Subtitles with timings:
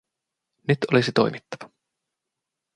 [0.67, 1.71] Nyt olisi toimittava.